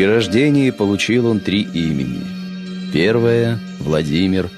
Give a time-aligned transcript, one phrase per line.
[0.00, 2.22] При рождении получил он три имени.
[2.90, 4.48] Первое– Владимир,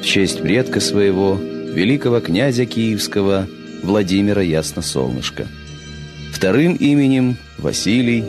[0.00, 3.48] в честь предка своего, великого князя Киевского
[3.82, 5.48] Владимира Ясносолнышко.
[6.32, 8.22] Вторым именем– Василий,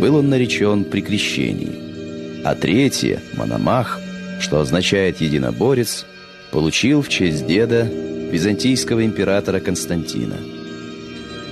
[0.00, 2.42] был он наречен при крещении.
[2.42, 4.00] А третье– Мономах,
[4.40, 6.06] что означает «единоборец»,
[6.50, 10.38] получил в честь деда византийского императора Константина.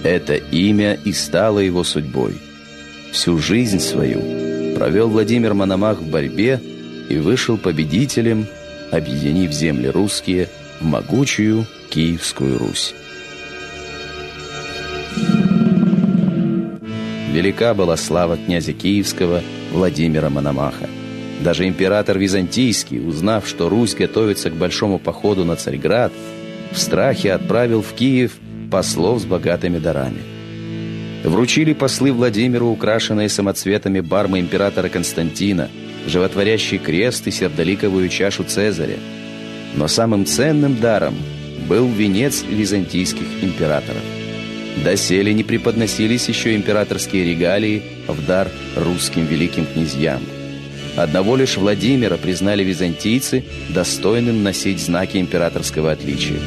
[0.02, 2.36] Это имя и стало его судьбой.
[3.12, 4.42] Всю жизнь свою
[4.82, 6.60] провел Владимир Мономах в борьбе
[7.08, 8.48] и вышел победителем,
[8.90, 10.48] объединив земли русские
[10.80, 12.92] в могучую Киевскую Русь.
[17.32, 20.88] Велика была слава князя Киевского Владимира Мономаха.
[21.44, 26.12] Даже император Византийский, узнав, что Русь готовится к большому походу на Царьград,
[26.72, 28.32] в страхе отправил в Киев
[28.68, 30.41] послов с богатыми дарами.
[31.24, 35.70] Вручили послы Владимиру украшенные самоцветами бармы императора Константина,
[36.06, 38.98] животворящий крест и сердоликовую чашу Цезаря.
[39.76, 41.14] Но самым ценным даром
[41.68, 44.02] был венец византийских императоров.
[44.84, 50.22] Доселе не преподносились еще императорские регалии в дар русским великим князьям.
[50.96, 56.38] Одного лишь Владимира признали византийцы достойным носить знаки императорского отличия.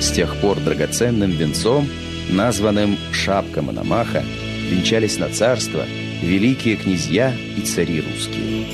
[0.00, 1.88] С тех пор драгоценным венцом,
[2.32, 4.24] названным «шапка Мономаха»,
[4.70, 5.84] венчались на царство
[6.22, 8.66] великие князья и цари русские.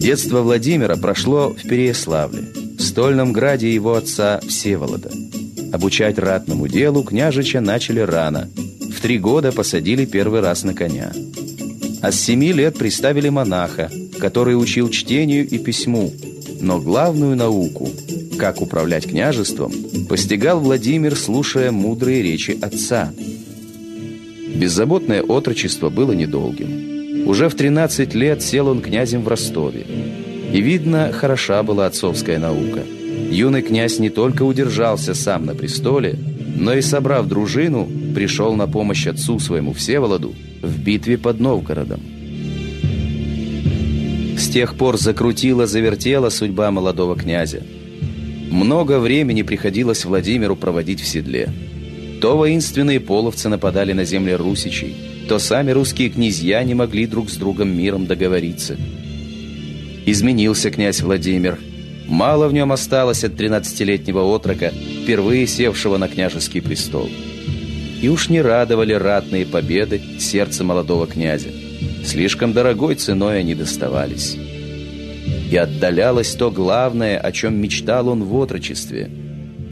[0.00, 2.42] Детство Владимира прошло в Переяславле,
[2.78, 5.10] в стольном граде его отца Всеволода.
[5.72, 8.48] Обучать ратному делу княжича начали рано.
[8.92, 11.12] В три года посадили первый раз на коня.
[12.02, 16.12] А с семи лет приставили монаха, который учил чтению и письму,
[16.60, 17.90] но главную науку
[18.44, 19.72] как управлять княжеством,
[20.06, 23.10] постигал Владимир, слушая мудрые речи отца.
[24.54, 27.26] Беззаботное отрочество было недолгим.
[27.26, 29.86] Уже в 13 лет сел он князем в Ростове.
[30.52, 32.82] И, видно, хороша была отцовская наука.
[33.30, 36.18] Юный князь не только удержался сам на престоле,
[36.54, 42.02] но и, собрав дружину, пришел на помощь отцу своему Всеволоду в битве под Новгородом.
[44.36, 47.62] С тех пор закрутила-завертела судьба молодого князя.
[48.50, 51.50] Много времени приходилось Владимиру проводить в седле.
[52.20, 54.94] То воинственные половцы нападали на земли русичей,
[55.28, 58.76] то сами русские князья не могли друг с другом миром договориться.
[60.06, 61.58] Изменился князь Владимир.
[62.06, 64.72] Мало в нем осталось от 13-летнего отрока,
[65.02, 67.08] впервые севшего на княжеский престол.
[68.00, 71.48] И уж не радовали ратные победы сердце молодого князя.
[72.04, 74.36] Слишком дорогой ценой они доставались
[75.50, 79.10] и отдалялось то главное, о чем мечтал он в отрочестве–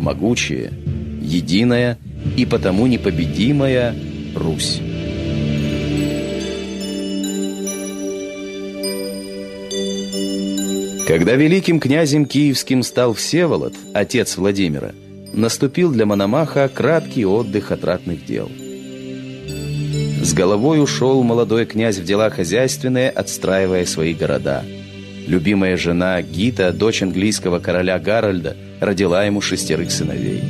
[0.02, 0.72] могучая,
[1.20, 1.98] единая
[2.36, 3.94] и потому непобедимая
[4.34, 4.80] Русь.
[11.06, 14.92] Когда великим князем киевским стал Всеволод, отец Владимира,
[15.32, 18.50] наступил для Мономаха краткий отдых от ратных дел.
[20.22, 24.64] С головой ушел молодой князь в дела хозяйственные, отстраивая свои города–
[25.26, 30.42] Любимая жена Гита, дочь английского короля Гарольда, родила ему шестерых сыновей.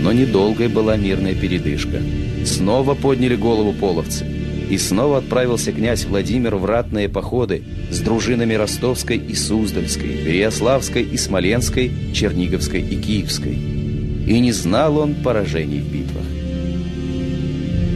[0.00, 2.00] Но недолгой была мирная передышка.
[2.44, 4.24] Снова подняли голову половцы.
[4.70, 11.16] И снова отправился князь Владимир в ратные походы с дружинами Ростовской и Суздальской, Переяславской и
[11.16, 13.54] Смоленской, Черниговской и Киевской.
[13.54, 16.24] И не знал он поражений в битвах.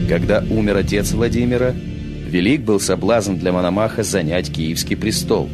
[0.09, 1.73] Когда умер отец Владимира,
[2.31, 5.49] Велик был соблазн для Мономаха занять киевский престол.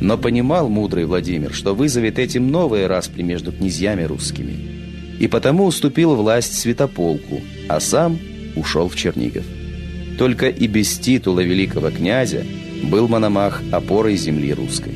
[0.00, 4.56] Но понимал мудрый Владимир, что вызовет этим новые распри между князьями русскими.
[5.20, 8.18] И потому уступил власть Святополку, а сам
[8.56, 9.44] ушел в Чернигов.
[10.18, 12.42] Только и без титула великого князя
[12.84, 14.94] был Мономах опорой земли русской.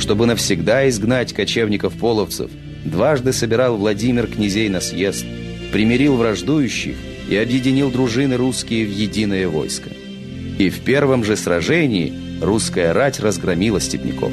[0.00, 2.50] Чтобы навсегда изгнать кочевников-половцев,
[2.84, 5.24] дважды собирал Владимир князей на съезд,
[5.70, 6.96] примирил враждующих
[7.30, 9.90] и объединил дружины русские в единое войско.
[10.58, 12.12] И в первом же сражении
[12.42, 14.32] русская рать разгромила степняков.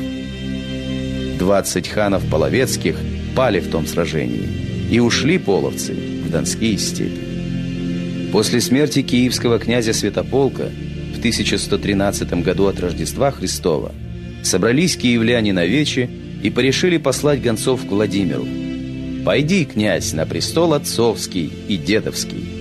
[1.37, 2.95] Двадцать ханов половецких
[3.35, 8.31] пали в том сражении, и ушли половцы в Донские степи.
[8.31, 10.71] После смерти киевского князя Святополка
[11.13, 13.93] в 1113 году от Рождества Христова
[14.43, 16.09] собрались киевляне на вече
[16.41, 18.47] и порешили послать гонцов к Владимиру.
[19.23, 22.54] «Пойди, князь, на престол отцовский и дедовский,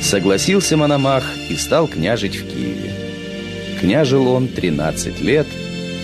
[0.00, 2.92] Согласился Мономах и стал княжить в Киеве.
[3.80, 5.46] Княжил он 13 лет,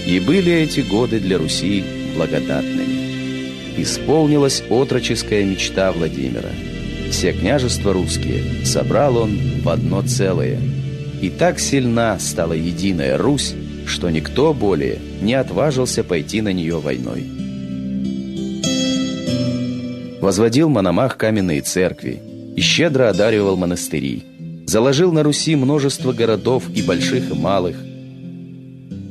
[0.06, 2.94] и были эти годы для Руси благодатными.
[3.76, 6.50] Исполнилась отроческая мечта Владимира.
[7.10, 10.58] все княжества русские собрал он в одно целое.
[11.20, 13.54] И так сильна стала единая Русь,
[13.86, 17.24] что никто более не отважился пойти на нее войной.
[20.20, 22.20] Возводил Мономах каменные церкви
[22.56, 24.22] и щедро одаривал монастыри.
[24.66, 27.76] Заложил на Руси множество городов и больших, и малых.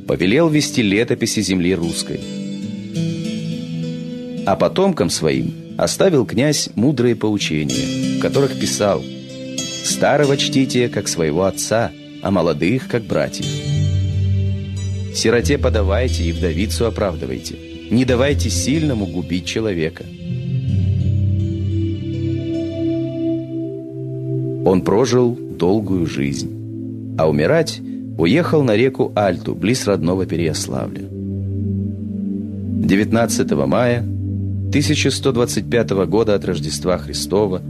[0.06, 2.20] Повелел вести летописи земли русской.
[4.46, 9.02] А потомкам своим оставил князь мудрые поучения, в которых писал
[9.84, 11.92] «Старого чтите, как своего отца,
[12.22, 13.46] а молодых, как братьев».
[15.14, 17.54] Сироте подавайте и вдовицу оправдывайте.
[17.90, 20.04] Не давайте сильному губить человека.
[24.64, 27.82] Он прожил долгую жизнь, а умирать
[28.16, 31.02] уехал на реку Альту, близ родного Переяславля.
[31.02, 37.62] 19 мая 1125 года от Рождества Христова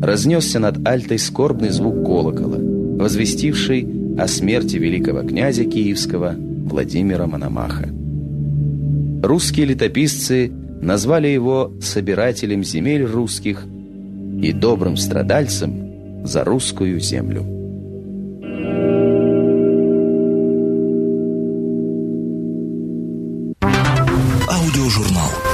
[0.00, 2.58] разнесся над Альтой скорбный звук колокола,
[2.98, 3.86] возвестивший
[4.18, 7.88] о смерти великого князя Киевского Владимира Мономаха.
[9.22, 13.64] Русские летописцы назвали его собирателем земель русских
[14.40, 15.87] и добрым страдальцем
[16.24, 17.44] за русскую землю.
[24.48, 25.47] Аудиожурнал.